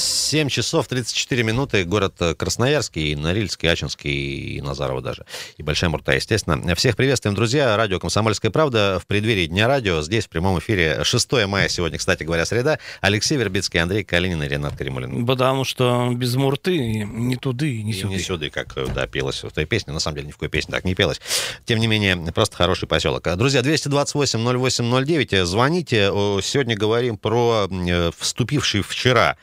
[0.00, 1.84] 7 часов 34 минуты.
[1.84, 5.26] Город Красноярский, Норильский, Ачинский и Назарово даже.
[5.58, 6.74] И Большая Мурта, естественно.
[6.74, 7.76] Всех приветствуем, друзья.
[7.76, 10.00] Радио «Комсомольская правда» в преддверии Дня радио.
[10.02, 12.78] Здесь в прямом эфире 6 мая сегодня, кстати говоря, среда.
[13.00, 15.26] Алексей Вербицкий, Андрей Калинин и Ренат Каримулин.
[15.26, 18.08] Потому что без Мурты не туды, не сюда.
[18.08, 19.92] Не сюда, как да, пелось в той песне.
[19.92, 21.20] На самом деле ни в какой песне так не пелось.
[21.66, 23.28] Тем не менее, просто хороший поселок.
[23.36, 25.44] Друзья, 228-08-09.
[25.44, 26.06] Звоните.
[26.42, 27.68] Сегодня говорим про
[28.18, 29.36] вступивший вчера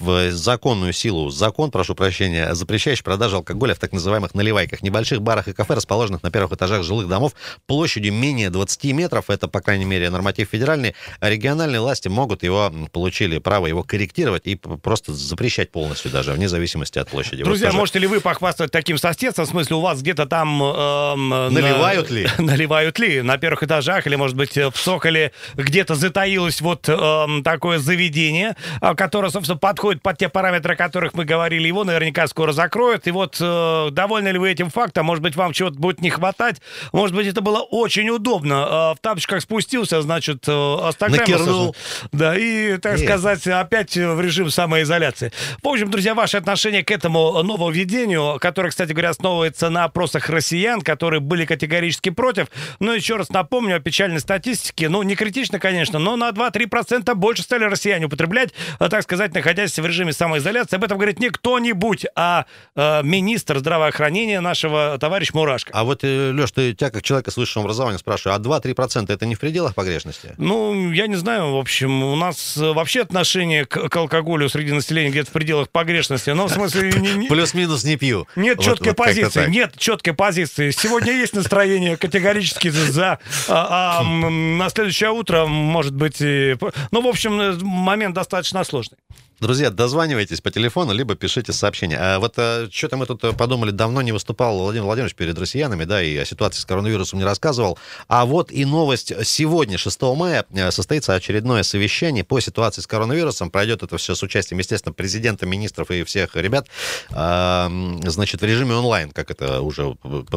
[0.00, 5.48] в законную силу закон, прошу прощения, запрещающий продажу алкоголя в так называемых наливайках, небольших барах
[5.48, 7.34] и кафе, расположенных на первых этажах жилых домов
[7.66, 9.28] площадью менее 20 метров.
[9.28, 10.94] Это, по крайней мере, норматив федеральный.
[11.20, 16.48] А региональные власти могут его, получили право его корректировать и просто запрещать полностью даже, вне
[16.48, 17.44] зависимости от площади.
[17.44, 19.44] Друзья, вот можете ли вы похвастать таким соседством?
[19.44, 20.62] В смысле, у вас где-то там...
[20.62, 21.14] Э,
[21.50, 22.28] наливают на, ли?
[22.38, 23.22] Наливают ли?
[23.22, 28.56] На первых этажах или, может быть, в Соколе где-то затаилось вот э, такое заведение,
[28.96, 33.06] которое, собственно, подходит подходит под те параметры, о которых мы говорили, его наверняка скоро закроют.
[33.06, 35.06] И вот э, довольны ли вы этим фактом?
[35.06, 36.60] Может быть, вам чего-то будет не хватать?
[36.92, 38.92] Может быть, это было очень удобно.
[38.92, 41.74] Э, в тапочках спустился, значит, э, Накернул.
[42.12, 43.06] Да, и, так Нет.
[43.06, 45.32] сказать, опять в режим самоизоляции.
[45.62, 50.82] В общем, друзья, ваше отношение к этому нововведению, которое, кстати говоря, основывается на опросах россиян,
[50.82, 52.48] которые были категорически против.
[52.80, 54.90] Но еще раз напомню о печальной статистике.
[54.90, 59.69] Ну, не критично, конечно, но на 2-3% больше стали россияне употреблять, а, так сказать, находясь
[59.78, 60.76] в режиме самоизоляции.
[60.76, 65.70] Об этом говорит не кто-нибудь, а э, министр здравоохранения нашего товарищ Мурашко.
[65.74, 69.26] А вот, э, Леш, ты тебя как человека с высшим образованием спрашиваю, а 2-3% это
[69.26, 70.34] не в пределах погрешности?
[70.38, 74.72] Ну, я не знаю, в общем, у нас э, вообще отношение к, к алкоголю среди
[74.72, 76.92] населения где-то в пределах погрешности, но в смысле...
[77.28, 78.26] Плюс-минус не пью.
[78.36, 80.70] Нет четкой позиции, нет четкой позиции.
[80.70, 83.18] Сегодня есть настроение категорически за,
[83.48, 88.98] а, а на следующее утро, может быть, ну, в общем, э, момент достаточно сложный.
[89.40, 91.96] Друзья, дозванивайтесь по телефону, либо пишите сообщения.
[91.98, 95.84] А вот а, что-то мы тут э, подумали, давно не выступал Владимир Владимирович перед россиянами,
[95.84, 97.78] да, и о ситуации с коронавирусом не рассказывал.
[98.06, 99.14] А вот и новость.
[99.24, 103.50] Сегодня, 6 мая, э, состоится очередное совещание по ситуации с коронавирусом.
[103.50, 106.66] Пройдет это все с участием, естественно, президента, министров и всех ребят.
[107.10, 107.72] А,
[108.04, 109.94] значит, в режиме онлайн, как это уже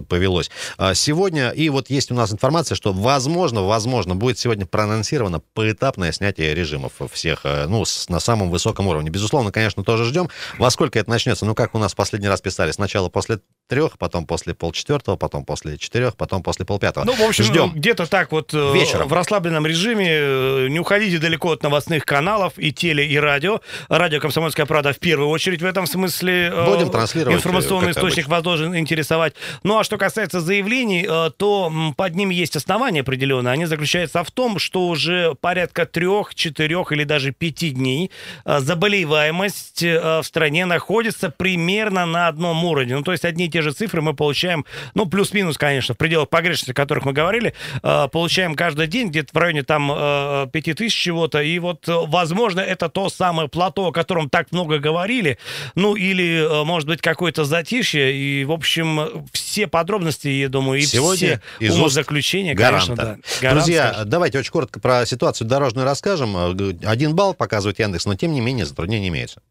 [0.08, 0.50] повелось.
[0.78, 6.14] А сегодня, и вот есть у нас информация, что, возможно, возможно, будет сегодня проанонсировано поэтапное
[6.14, 9.10] снятие режимов всех, э, ну, на самом высоком уровне уровне.
[9.10, 10.30] Безусловно, конечно, тоже ждем.
[10.58, 11.46] Во сколько это начнется?
[11.46, 15.78] Ну, как у нас последний раз писали, сначала после трех, потом после полчетвертого, потом после
[15.78, 17.06] четырех, потом после полпятого.
[17.06, 17.72] Ну, в общем, Ждем.
[17.74, 20.08] где-то так вот э, вечером в расслабленном режиме.
[20.10, 23.62] Э, не уходите далеко от новостных каналов и теле, и радио.
[23.90, 26.52] Радио «Комсомольская правда» в первую очередь в этом смысле.
[26.54, 27.38] Э, Будем транслировать.
[27.38, 28.32] Информационный источник обычно.
[28.36, 29.34] вас должен интересовать.
[29.64, 31.08] Ну, а что касается заявлений,
[31.38, 33.54] то под ними есть основания определенные.
[33.54, 38.12] Они заключаются в том, что уже порядка трех, четырех или даже пяти дней
[38.46, 42.96] заболеваемость в стране находится примерно на одном уровне.
[42.98, 44.66] Ну, то есть одни те же цифры мы получаем,
[44.96, 47.54] ну, плюс-минус, конечно, в пределах погрешности, о которых мы говорили,
[47.84, 51.40] э, получаем каждый день где-то в районе там э, 5000 чего-то.
[51.40, 55.38] И вот, возможно, это то самое плато, о котором так много говорили.
[55.76, 58.12] Ну, или, э, может быть, какое-то затишье.
[58.12, 63.18] И, в общем, все подробности, я думаю, и Сегодня все умозаключения, конечно, да.
[63.40, 64.10] Гарант, Друзья, скажем.
[64.10, 66.36] давайте очень коротко про ситуацию дорожную расскажем.
[66.84, 69.42] Один балл показывает Яндекс, но, тем не менее, затруднения имеются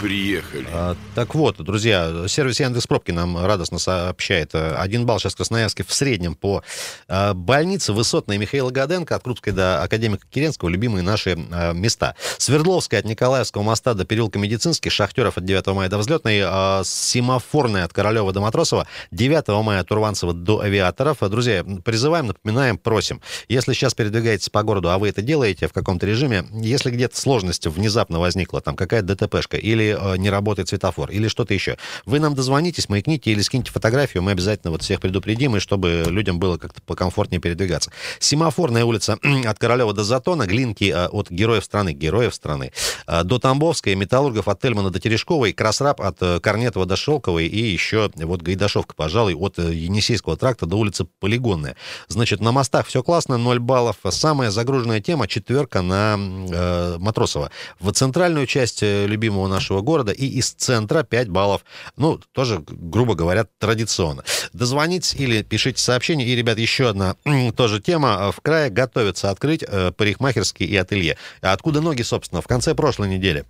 [0.00, 0.66] приехали.
[0.72, 4.54] А, так вот, друзья, сервис Яндекс Пробки нам радостно сообщает.
[4.54, 6.62] Один балл сейчас в Красноярске в среднем по
[7.06, 12.14] а, больнице Высотной Михаила Гаденко от Крупской до Академика Керенского любимые наши а, места.
[12.38, 17.84] Свердловская от Николаевского моста до переулка Медицинский, Шахтеров от 9 мая до Взлетной, а, Семафорная
[17.84, 21.18] от Королева до Матросова, 9 мая от Урванцева до Авиаторов.
[21.20, 23.20] Друзья, призываем, напоминаем, просим.
[23.48, 27.66] Если сейчас передвигаетесь по городу, а вы это делаете в каком-то режиме, если где-то сложность
[27.66, 31.76] внезапно возникла, там какая-то ДТПшка или Э, не работает светофор, или что-то еще.
[32.04, 36.38] Вы нам дозвонитесь, маякните или скиньте фотографию, мы обязательно вот всех предупредим, и чтобы людям
[36.38, 37.90] было как-то покомфортнее передвигаться.
[38.18, 42.72] Семафорная улица от Королева до Затона, Глинки э, от Героев страны, Героев страны,
[43.06, 48.10] э, до Тамбовской, Металлургов от Тельмана до Терешковой, Красраб от Корнетова до Шелковой и еще
[48.16, 51.76] вот Гайдашовка, пожалуй, от Енисейского тракта до улицы Полигонная.
[52.08, 53.96] Значит, на мостах все классно, 0 баллов.
[54.10, 57.50] Самая загруженная тема, четверка на э, Матросова.
[57.78, 61.64] В центральную часть любимого нашего нашего города, и из центра 5 баллов.
[61.96, 64.22] Ну, тоже, грубо говоря, традиционно.
[64.52, 66.26] Дозвонить или пишите сообщение.
[66.26, 67.16] И, ребят, еще одна
[67.56, 68.32] тоже тема.
[68.32, 71.16] В крае готовятся открыть э, парикмахерские и ателье.
[71.40, 73.44] Откуда ноги, собственно, в конце прошлой недели?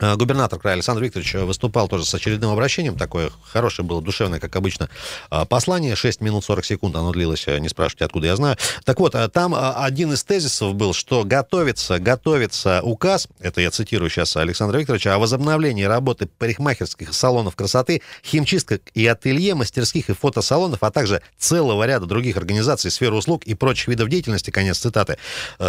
[0.00, 2.96] Э, губернатор края Александр Викторович выступал тоже с очередным обращением.
[2.96, 4.88] Такое хорошее было, душевное, как обычно,
[5.30, 5.94] э, послание.
[5.94, 8.56] 6 минут 40 секунд оно длилось, э, не спрашивайте, откуда я знаю.
[8.84, 14.36] Так вот, там один из тезисов был, что готовится, готовится указ, это я цитирую сейчас
[14.36, 20.90] Александра Викторовича, о возобновлении работы парикмахерских салонов красоты, химчисток и ателье, мастерских и фотосалонов, а
[20.90, 25.18] также целого ряда других организаций сферы услуг и прочих видов деятельности, конец цитаты,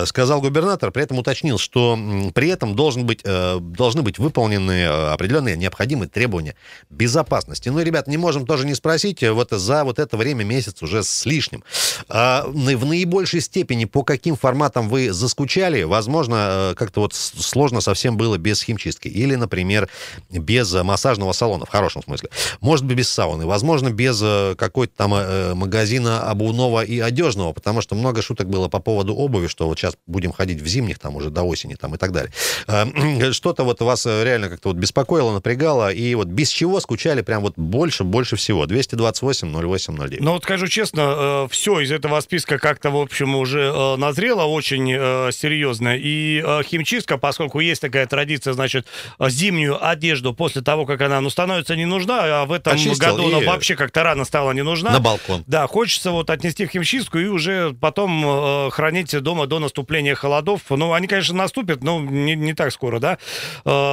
[0.05, 1.97] сказал губернатор, при этом уточнил, что
[2.33, 6.55] при этом должен быть, должны быть быть выполнены э, определенные необходимые требования
[6.89, 7.69] безопасности.
[7.69, 11.03] Ну, ребят, не можем тоже не спросить, э, вот за вот это время, месяц уже
[11.03, 11.63] с лишним,
[12.07, 18.17] а, в наибольшей степени по каким форматам вы заскучали, возможно, э, как-то вот сложно совсем
[18.17, 19.07] было без химчистки.
[19.07, 19.89] Или, например,
[20.29, 22.29] без массажного салона, в хорошем смысле.
[22.61, 23.45] Может быть, без сауны.
[23.45, 24.19] Возможно, без
[24.57, 25.11] какой-то там
[25.57, 29.95] магазина обувного и одежного, потому что много шуток было по поводу обуви, что вот сейчас
[30.07, 32.31] будем ходить в зимних, там уже до осени, там и так далее.
[33.33, 37.41] Что-то вот вас Э, реально как-то вот беспокоило, напрягало, и вот без чего скучали прям
[37.41, 38.65] вот больше, больше всего.
[38.65, 40.21] 228 08 09.
[40.21, 44.43] Ну вот скажу честно, э, все из этого списка как-то, в общем, уже э, назрело
[44.43, 44.85] очень
[45.31, 45.95] серьезно.
[45.97, 48.87] И химчистка, поскольку есть такая традиция, значит,
[49.19, 53.27] зимнюю одежду после того, как она, ну, становится не нужна, а в этом Очистил году
[53.27, 54.91] она вообще как-то рано стала не нужна.
[54.91, 55.43] На балкон.
[55.47, 60.61] Да, хочется вот отнести в химчистку и уже потом хранить дома до наступления холодов.
[60.69, 63.17] Ну, они, конечно, наступят, но не, не так скоро, да.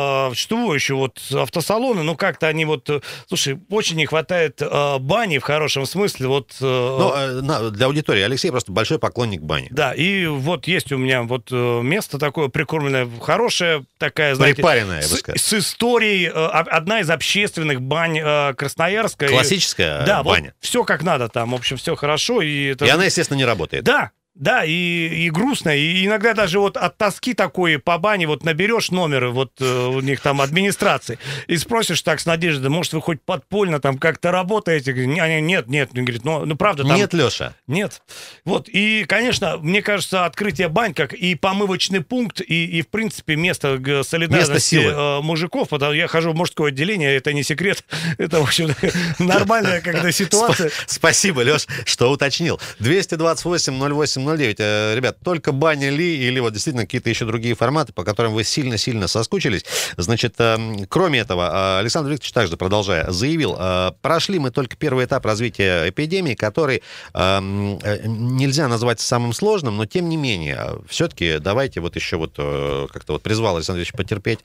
[0.03, 0.95] А, что еще?
[0.95, 2.89] Вот автосалоны, ну как-то они вот...
[2.91, 6.29] Э, слушай, очень не хватает э, бани в хорошем смысле.
[6.29, 9.69] Вот, э, ну, для аудитории Алексей просто большой поклонник бани.
[9.71, 14.57] Да, и вот есть у меня вот место такое прикормленное, хорошее, такая, знаете...
[14.57, 16.27] Припаренное, с, с историей.
[16.27, 18.21] Одна из общественных бань
[18.55, 19.29] Красноярска.
[19.29, 20.47] Классическая да, баня.
[20.47, 22.43] Вот все как надо там, в общем, все хорошо.
[22.43, 22.85] И, это...
[22.85, 23.85] и она, естественно, не работает.
[23.85, 28.45] Да, да, и, и грустно, и иногда даже вот от тоски такой по бане вот
[28.45, 31.19] наберешь номеры вот э, у них там администрации
[31.49, 34.95] и спросишь так с надеждой, может, вы хоть подпольно там как-то работаете?
[34.95, 36.97] Нет, нет, он говорит, ну, ну правда там...
[36.97, 37.55] Нет, Леша.
[37.67, 38.01] Нет.
[38.47, 43.37] Вот, и, конечно, мне кажется, открытие бань как и помывочный пункт, и, и в принципе,
[43.37, 47.85] место солидарности место э, мужиков, потому я хожу в мужское отделение, это не секрет,
[48.19, 48.75] это, в общем,
[49.19, 50.71] нормальная когда ситуация.
[50.87, 52.59] Спасибо, Леш, что уточнил.
[52.79, 54.57] 228 08 809.
[54.59, 58.45] Э, ребят, только баня ли или вот действительно какие-то еще другие форматы, по которым вы
[58.45, 59.65] сильно-сильно соскучились.
[59.97, 60.57] Значит, э,
[60.89, 63.59] кроме этого, э, Александр Викторович также, продолжая, заявил,
[64.01, 66.83] прошли мы только первый этап развития эпидемии, который
[67.15, 73.23] нельзя назвать самым сложным, но тем не менее, все-таки давайте вот еще вот как-то вот
[73.23, 74.39] призвал Александр Викторович потерпеть,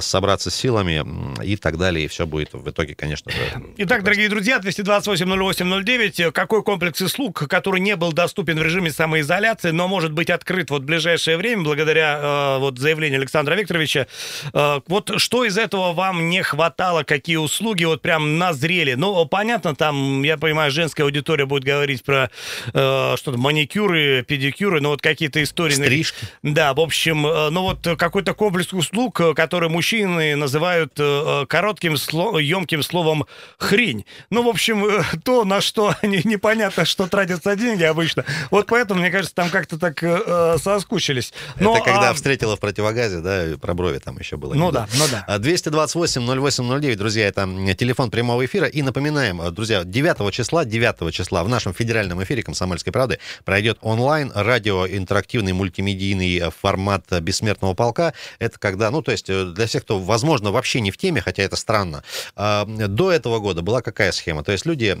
[0.00, 1.04] собраться с силами
[1.44, 3.38] и так далее, и все будет в итоге, конечно же.
[3.78, 9.88] Итак, дорогие друзья, 228-08-09, какой комплекс услуг, который не был доступен в режиме самоизоляции, но
[9.88, 14.06] может быть открыт вот в ближайшее время благодаря э, вот заявлению Александра Викторовича.
[14.52, 18.92] Э, вот что из этого вам не хватало, какие услуги вот прям назрели?
[18.92, 22.30] Ну, понятно, там, я понимаю, женская аудитория будет говорить про
[22.74, 25.72] э, что-то маникюры, педикюры, но вот какие-то истории...
[25.72, 26.26] Стрижки.
[26.42, 31.96] Да, в общем, э, ну вот какой-то комплекс услуг, э, который мужчины называют э, коротким,
[31.96, 33.24] сло, емким словом
[33.56, 34.04] хрень.
[34.28, 38.26] Ну, в общем, э, то, на что непонятно, что тратятся деньги обычно.
[38.50, 41.32] Вот поэтому поэтому, мне кажется, там как-то так э, э соскучились.
[41.60, 42.14] Но, Это когда а...
[42.14, 44.54] встретила в противогазе, да, про брови там еще было.
[44.54, 45.24] Ну да, ну да.
[45.38, 48.66] 228-08-09, друзья, это телефон прямого эфира.
[48.66, 53.78] И напоминаем, э, друзья, 9 числа, 9 числа в нашем федеральном эфире «Комсомольской правды» пройдет
[53.80, 58.12] онлайн радио интерактивный мультимедийный э, формат «Бессмертного полка».
[58.40, 61.56] Это когда, ну, то есть для всех, кто, возможно, вообще не в теме, хотя это
[61.56, 62.02] странно,
[62.34, 64.42] а, до этого года была какая схема?
[64.42, 64.96] То есть люди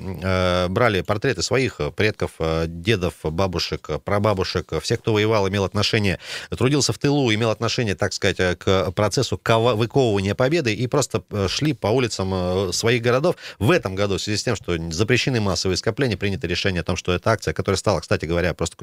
[0.68, 2.32] брали портреты своих предков,
[2.66, 6.18] дедов, бабушек, бабушек, прабабушек, всех, кто воевал, имел отношение,
[6.50, 11.72] трудился в тылу, имел отношение, так сказать, к процессу выковывания победы и просто э, шли
[11.72, 13.36] по улицам э, своих городов.
[13.58, 16.96] В этом году, в связи с тем, что запрещены массовые скопления, принято решение о том,
[16.96, 18.76] что эта акция, которая стала, кстати говоря, просто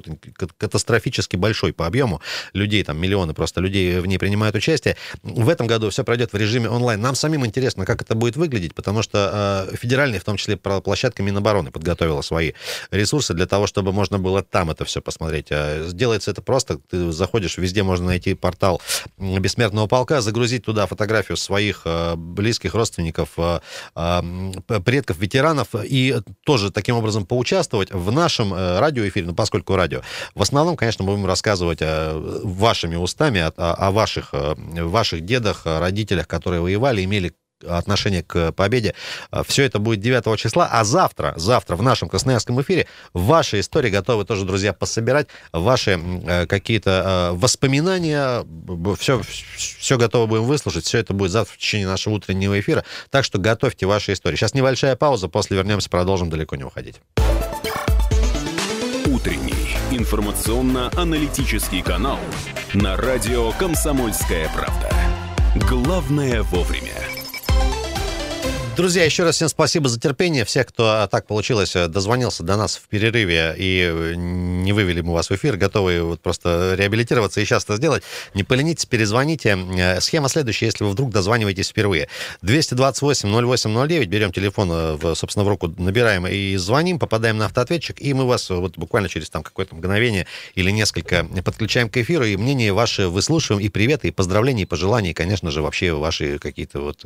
[0.58, 2.22] катастрофически большой по объему,
[2.54, 6.38] людей, там миллионы просто людей в ней принимают участие, в этом году все пройдет в
[6.38, 7.02] режиме онлайн.
[7.02, 11.24] Нам самим интересно, как это будет выглядеть, потому что э, федеральная, в том числе площадка
[11.24, 12.54] Минобороны, подготовила свои
[12.92, 15.48] ресурсы для того, чтобы можно было там это все посмотреть.
[15.52, 16.80] А сделается это просто.
[16.90, 18.82] Ты заходишь, везде можно найти портал
[19.18, 23.60] Бессмертного полка, загрузить туда фотографию своих э, близких родственников, э,
[23.96, 24.22] э,
[24.84, 26.16] предков, ветеранов, и
[26.46, 30.02] тоже таким образом поучаствовать в нашем радиоэфире, ну, поскольку радио.
[30.36, 37.04] В основном, конечно, будем рассказывать вашими устами о, о ваших, ваших дедах, родителях, которые воевали,
[37.04, 37.34] имели
[37.66, 38.94] отношение к победе.
[39.48, 44.26] Все это будет 9 числа, а завтра, завтра в нашем красноярском эфире ваши истории готовы
[44.26, 46.00] тоже, друзья, пособирать, ваши
[46.48, 48.46] какие-то воспоминания,
[49.00, 49.22] все,
[49.58, 53.40] все готовы будем выслушать, все это будет завтра в течение нашего утреннего эфира, так что
[53.40, 54.36] готовьте ваши истории.
[54.36, 57.02] Сейчас небольшая пауза, после вернемся, продолжим далеко не уходить.
[59.06, 62.20] Утренний информационно-аналитический канал
[62.74, 64.92] на радио «Комсомольская правда».
[65.68, 66.94] Главное вовремя.
[68.78, 70.46] Друзья, еще раз всем спасибо за терпение.
[70.46, 75.02] Всех, кто а, так получилось, э, дозвонился до нас в перерыве и э, не вывели
[75.02, 78.04] мы вас в эфир, готовы вот просто реабилитироваться и сейчас это сделать,
[78.36, 79.58] не поленитесь, перезвоните.
[79.76, 82.08] Э, схема следующая, если вы вдруг дозваниваетесь впервые.
[82.44, 88.48] 228-08-09, берем телефон, собственно, в руку набираем и звоним, попадаем на автоответчик, и мы вас
[88.52, 93.60] вот буквально через там какое-то мгновение или несколько подключаем к эфиру, и мнение ваше выслушиваем,
[93.60, 97.04] и приветы, и поздравления, и пожелания, и, конечно же, вообще ваши какие-то вот...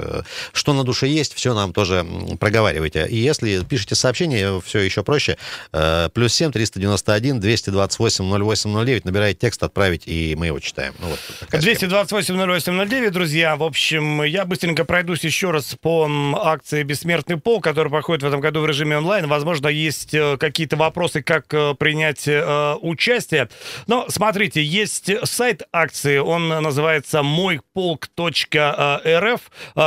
[0.52, 2.06] Что на душе есть, все на нам тоже
[2.40, 3.06] проговаривайте.
[3.08, 5.38] И если пишете сообщение, все еще проще.
[5.72, 9.06] Э, плюс 7 391 228 0809.
[9.06, 10.94] Набирайте текст, отправить, и мы его читаем.
[11.00, 11.20] Ну, вот
[11.52, 13.56] 228 0809, друзья.
[13.56, 16.10] В общем, я быстренько пройдусь еще раз по
[16.42, 19.28] акции «Бессмертный пол», которая проходит в этом году в режиме онлайн.
[19.28, 22.28] Возможно, есть э, какие-то вопросы, как э, принять
[22.82, 23.50] участие.
[23.88, 29.42] Но смотрите, есть сайт акции, он называется мойполк.рф.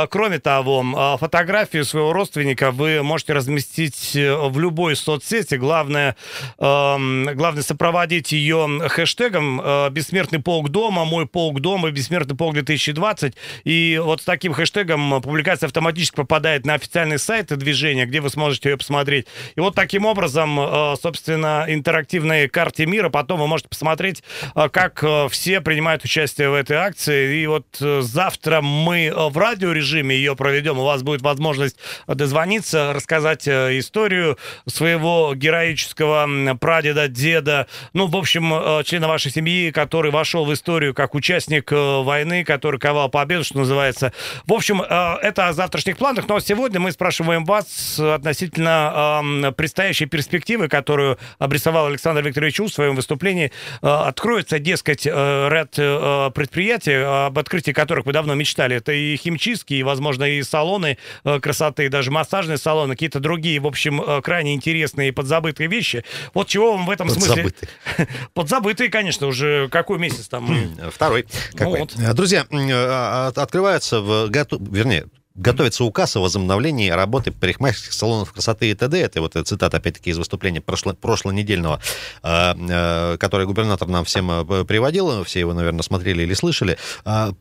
[0.09, 5.55] Кроме того, фотографии фотографию своего родственника вы можете разместить э, в любой соцсети.
[5.55, 6.15] Главное,
[6.59, 13.33] э, главное сопроводить ее хэштегом э, «Бессмертный полк дома», «Мой полк дома», «Бессмертный полк 2020».
[13.63, 18.69] И вот с таким хэштегом публикация автоматически попадает на официальный сайт движения, где вы сможете
[18.69, 19.25] ее посмотреть.
[19.55, 25.61] И вот таким образом, э, собственно, интерактивной карте мира потом вы можете посмотреть, как все
[25.61, 27.41] принимают участие в этой акции.
[27.41, 30.77] И вот завтра мы в радиорежиме ее проведем.
[30.77, 38.15] У вас будет возможность возможность дозвониться, рассказать э, историю своего героического прадеда, деда, ну, в
[38.15, 43.09] общем, э, члена вашей семьи, который вошел в историю как участник э, войны, который ковал
[43.09, 44.11] победу, что называется.
[44.45, 51.17] В общем, это о завтрашних планах, но сегодня мы спрашиваем вас относительно предстоящей перспективы, которую
[51.39, 53.51] обрисовал Александр Викторович У в своем выступлении.
[53.81, 58.75] Откроется, дескать, ряд предприятий, об открытии которых вы давно мечтали.
[58.75, 60.97] Это и химчистки, и, возможно, и салоны
[61.45, 66.03] красоты, даже массажные салоны, какие-то другие, в общем, э, крайне интересные и подзабытые вещи.
[66.33, 67.53] Вот чего вам в этом Подзабытые.
[67.95, 68.07] смысле...
[68.33, 70.49] Подзабытые, конечно, уже какой месяц там?
[70.91, 71.27] Второй.
[71.53, 71.81] Какой?
[71.81, 72.15] Ну, вот.
[72.15, 74.27] Друзья, а, а, открываются в...
[74.31, 78.97] Вернее, Готовится указ о возобновлении работы парикмахерских салонов красоты и т.д.
[78.97, 81.81] Это вот цитата, опять-таки, из выступления прошло, прошлонедельного,
[82.23, 85.25] э, э, которое губернатор нам всем э, приводил.
[85.25, 86.77] Все его, наверное, смотрели или слышали.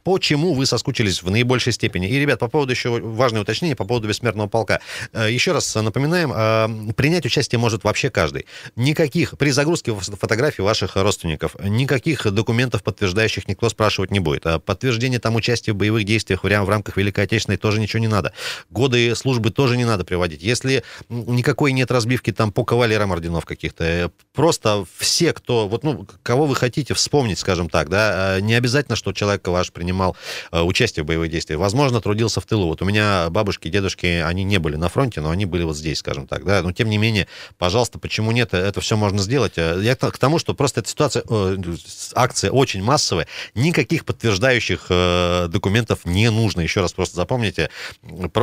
[0.03, 2.09] Почему вы соскучились в наибольшей степени?
[2.09, 4.81] И, ребят, по поводу еще важное уточнение, по поводу бессмертного полка.
[5.13, 8.47] Еще раз напоминаем, принять участие может вообще каждый.
[8.75, 14.47] Никаких, при загрузке фотографий ваших родственников, никаких документов, подтверждающих, никто спрашивать не будет.
[14.65, 18.33] Подтверждение там участия в боевых действиях в рамках Великой Отечественной тоже ничего не надо.
[18.71, 20.43] Годы службы тоже не надо приводить.
[20.43, 26.07] Если никакой нет разбивки там по кавалерам орденов каких-то, э, просто все, кто, вот, ну,
[26.23, 30.17] кого вы хотите вспомнить, скажем так, да, э, не обязательно, что человек ваш принимал
[30.51, 31.61] э, участие в боевых действиях.
[31.61, 32.67] Возможно, трудился в тылу.
[32.67, 35.99] Вот у меня бабушки, дедушки, они не были на фронте, но они были вот здесь,
[35.99, 36.63] скажем так, да.
[36.63, 38.55] Но тем не менее, пожалуйста, почему нет?
[38.55, 39.57] Это все можно сделать.
[39.57, 41.25] Я к тому, что просто эта ситуация,
[42.15, 44.87] акция очень массовая, никаких подтверждающих
[45.49, 46.61] документов не нужно.
[46.61, 47.71] Еще раз просто запомните,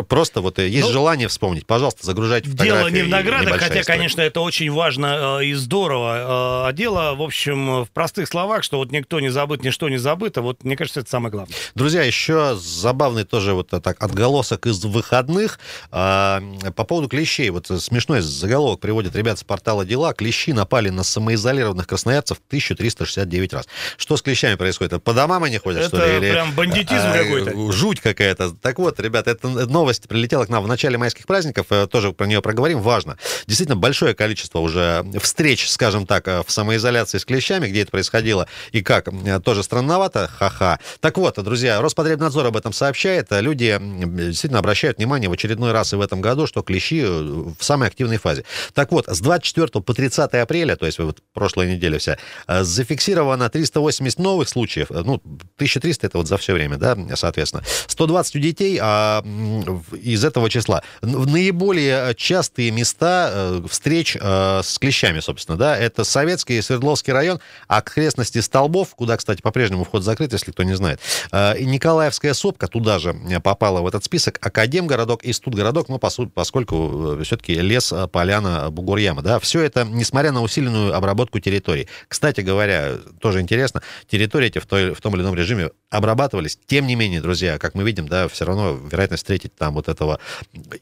[0.07, 1.65] Просто вот э, есть ну, желание вспомнить.
[1.65, 2.77] Пожалуйста, загружайте фотографии.
[2.77, 3.83] Дело не в наградах, хотя, история.
[3.83, 6.65] конечно, это очень важно э, и здорово.
[6.65, 9.97] Э, а дело, в общем, в простых словах, что вот никто не забыт, ничто не
[9.97, 10.41] забыто.
[10.41, 11.55] Вот, мне кажется, это самое главное.
[11.75, 15.59] Друзья, еще забавный тоже вот так отголосок из выходных.
[15.89, 17.49] По поводу клещей.
[17.49, 20.13] Вот смешной заголовок приводит ребят с портала «Дела».
[20.13, 23.67] Клещи напали на самоизолированных красноярцев 1369 раз.
[23.97, 25.03] Что с клещами происходит?
[25.03, 26.13] По домам они ходят, это что ли?
[26.27, 27.71] Это прям бандитизм а, какой-то.
[27.71, 28.51] Жуть какая-то.
[28.51, 32.11] Так вот, ребят, ребята, эта новость прилетела к нам в начале майских праздников, э, тоже
[32.11, 33.17] про нее проговорим, важно.
[33.47, 38.47] Действительно, большое количество уже встреч, скажем так, э, в самоизоляции с клещами, где это происходило
[38.71, 40.79] и как, э, тоже странновато, ха-ха.
[40.99, 45.95] Так вот, друзья, Роспотребнадзор об этом сообщает, люди действительно обращают внимание в очередной раз и
[45.95, 48.43] в этом году, что клещи в самой активной фазе.
[48.73, 54.19] Так вот, с 24 по 30 апреля, то есть вот прошлая неделя вся, зафиксировано 380
[54.19, 55.21] новых случаев, ну,
[55.55, 57.63] 1300 это вот за все время, да, соответственно.
[57.87, 60.83] 120 у детей, а из этого числа.
[61.01, 68.95] Наиболее частые места встреч с клещами, собственно, да, это Советский и Свердловский район, окрестности Столбов,
[68.95, 70.99] куда, кстати, по-прежнему вход закрыт, если кто не знает.
[71.31, 77.55] И Николаевская сопка туда же попала в этот список, Академгородок и Студгородок, ну, поскольку все-таки
[77.55, 81.87] лес, поляна, бугурьяма, да, все это, несмотря на усиленную обработку территорий.
[82.07, 86.57] Кстати говоря, тоже интересно, территории эти в, той, в том или ином режиме обрабатывались.
[86.65, 90.19] Тем не менее, друзья, как мы видим, да, все равно вероятность встретить там вот этого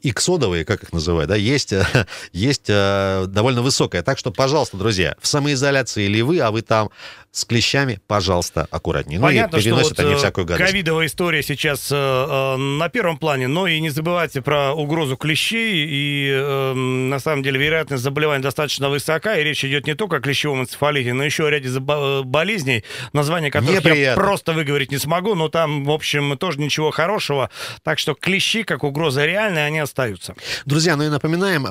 [0.02, 1.74] иксодовые, как их называют, да, есть,
[2.32, 4.02] есть э, довольно высокая.
[4.02, 6.90] Так что, пожалуйста, друзья, в самоизоляции ли вы, а вы там
[7.32, 9.20] с клещами, пожалуйста, аккуратнее.
[9.20, 10.70] Понятно, ну и переносят что вот, они э, всякую гадость.
[10.70, 15.86] ковидовая история сейчас э, э, на первом плане, но и не забывайте про угрозу клещей,
[15.88, 20.20] и э, на самом деле вероятность заболевания достаточно высока, и речь идет не только о
[20.20, 24.20] клещевом энцефалите, но еще о ряде болезней, название которых Неприятно.
[24.20, 27.50] я просто выговорить не смогу, но там, в общем, тоже ничего хорошего,
[27.84, 30.34] так что клещи, как угроза реальная, они остаются.
[30.64, 31.64] Друзья, ну и напоминаем,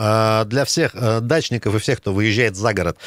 [0.47, 2.97] для всех дачников и всех, кто выезжает за город,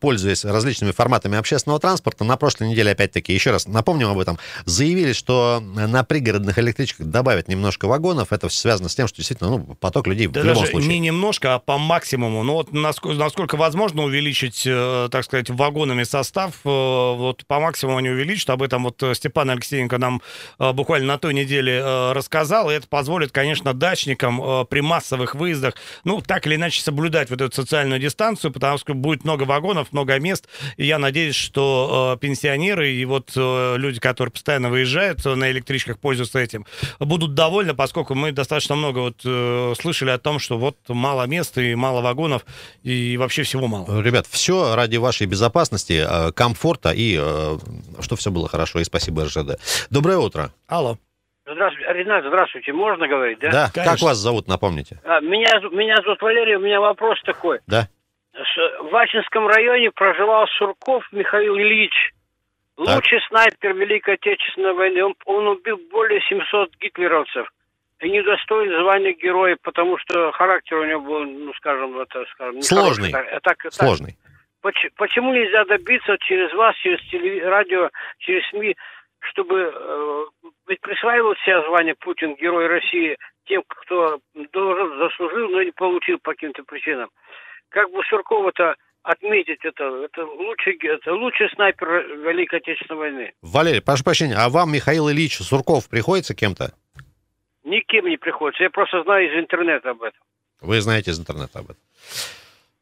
[0.00, 2.24] пользуясь различными форматами общественного транспорта.
[2.24, 7.48] На прошлой неделе, опять-таки, еще раз напомним об этом, заявили, что на пригородных электричках добавят
[7.48, 8.32] немножко вагонов.
[8.32, 10.88] Это связано с тем, что действительно ну, поток людей да в любом случае.
[10.88, 12.42] не немножко, а по максимуму.
[12.42, 17.98] Ну вот насколько, насколько возможно увеличить, э, так сказать, вагонами состав, э, вот по максимуму
[17.98, 18.50] они увеличат.
[18.50, 20.22] Об этом вот Степан Алексеенко нам
[20.58, 21.82] э, буквально на той неделе
[22.12, 22.55] рассказал.
[22.70, 27.54] И это позволит, конечно, дачникам при массовых выездах, ну, так или иначе соблюдать вот эту
[27.54, 30.48] социальную дистанцию, потому что будет много вагонов, много мест.
[30.76, 35.98] И я надеюсь, что э, пенсионеры и вот э, люди, которые постоянно выезжают на электричках,
[35.98, 36.66] пользуются этим,
[36.98, 41.58] будут довольны, поскольку мы достаточно много вот э, слышали о том, что вот мало мест
[41.58, 42.44] и мало вагонов
[42.82, 44.00] и вообще всего мало.
[44.00, 47.58] Ребят, все ради вашей безопасности, э, комфорта и э,
[48.00, 48.80] что все было хорошо.
[48.80, 49.58] И спасибо РЖД.
[49.90, 50.52] Доброе утро.
[50.66, 50.98] Алло.
[51.46, 52.72] Здравствуйте, Ренат, здравствуйте.
[52.72, 53.50] Можно говорить, да?
[53.50, 53.70] Да.
[53.72, 53.92] Конечно.
[53.92, 55.00] Как вас зовут, напомните?
[55.04, 57.60] А, меня, меня зовут Валерий, у меня вопрос такой.
[57.66, 57.88] Да
[58.86, 62.12] в Вачинском районе проживал Сурков Михаил Ильич.
[62.76, 63.28] Лучший так.
[63.28, 65.04] снайпер Великой Отечественной войны.
[65.04, 67.50] Он, он убил более 700 гитлеровцев.
[68.00, 72.60] И не достоин звания героя, потому что характер у него был, ну, скажем, это, скажем...
[72.60, 73.10] Сложный.
[73.10, 74.18] Так, так, Сложный.
[74.62, 74.74] Так.
[74.96, 77.88] Почему нельзя добиться через вас, через теле, радио,
[78.18, 78.76] через СМИ,
[79.20, 80.24] чтобы э,
[80.68, 84.18] ведь присваивал себя звание Путин, герой России, тем, кто
[84.52, 87.10] должен, заслужил, но не получил по каким-то причинам
[87.68, 89.84] как бы Суркова-то отметить это.
[90.04, 91.88] Это лучший, это лучший снайпер
[92.26, 93.32] Великой Отечественной войны.
[93.42, 96.72] Валерий, прошу прощения, а вам Михаил Ильич Сурков приходится кем-то?
[97.64, 98.64] Никем не приходится.
[98.64, 100.20] Я просто знаю из интернета об этом.
[100.60, 101.82] Вы знаете из интернета об этом.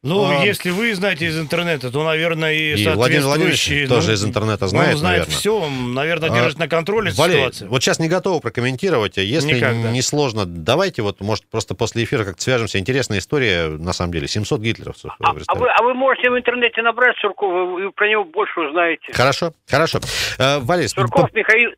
[0.04, 0.44] Ну, а...
[0.44, 4.66] если вы знаете из интернета, то, наверное, и, и Владимир Владимирович ну, тоже из интернета
[4.66, 5.38] знает, Он знает наверное.
[5.38, 7.70] все, наверное, держит а, на контроле Валерий, ситуацию.
[7.70, 9.90] вот сейчас не готовы прокомментировать, а если Никогда.
[9.90, 12.78] не сложно, давайте вот, может, просто после эфира как-то свяжемся.
[12.78, 15.10] Интересная история, на самом деле, 700 гитлеровцев.
[15.20, 19.10] А, а, вы, а вы можете в интернете набрать Суркова, и про него больше узнаете.
[19.10, 20.00] Хорошо, хорошо.
[20.38, 21.36] Э, Валерий, Сурков по...
[21.36, 21.70] Михаил,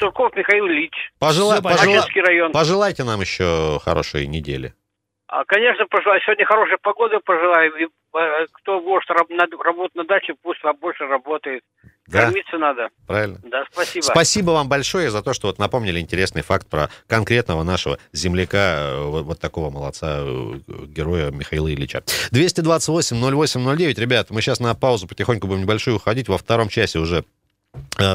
[0.00, 0.94] Сурков Михаил Ильич.
[1.20, 1.60] Пожела...
[1.60, 2.04] Пожела...
[2.26, 2.50] район.
[2.50, 4.74] Пожелайте нам еще хорошей недели.
[5.28, 6.20] А, конечно, пожелаю.
[6.22, 7.70] Сегодня хорошая погода пожелаю.
[7.76, 11.62] И, э, кто может работать на даче, пусть побольше работает.
[12.06, 12.24] Да.
[12.24, 12.88] Кормиться надо.
[13.06, 13.38] Правильно.
[13.44, 14.02] Да, спасибо.
[14.02, 19.04] Спасибо вам большое за то, что вот напомнили интересный факт про конкретного нашего земляка, э,
[19.04, 20.54] вот, вот такого молодца, э,
[20.86, 22.02] героя Михаила Ильича.
[22.32, 23.98] 228-08-09.
[24.00, 26.28] Ребят, мы сейчас на паузу потихоньку будем небольшую уходить.
[26.28, 27.24] Во втором часе уже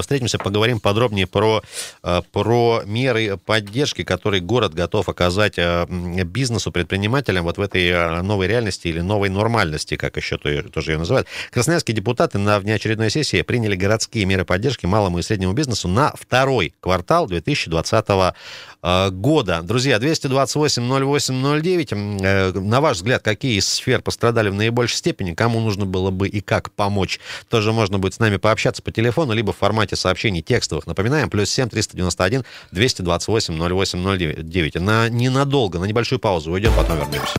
[0.02, 1.62] встретимся, поговорим подробнее про,
[2.04, 5.86] э, про меры поддержки, которые город готов оказать э,
[6.24, 11.28] бизнесу, предпринимателям вот в этой новой реальности или новой нормальности, как еще тоже ее называют.
[11.52, 16.74] Красноярские депутаты на внеочередной сессии приняли городские меры поддержки малому и среднему бизнесу на второй
[16.80, 18.36] квартал 2020
[18.84, 19.62] года.
[19.64, 22.60] Друзья, 228-08-09.
[22.60, 25.34] На ваш взгляд, какие из сфер пострадали в наибольшей степени?
[25.34, 27.22] Кому нужно было бы и как помочь?
[27.48, 30.86] Тоже можно будет с нами пообщаться по телефону, либо в формате сообщений текстовых.
[30.86, 34.76] Напоминаем, плюс 7 391 228 08 09.
[34.76, 37.32] На ненадолго, на небольшую паузу уйдем, потом вернемся.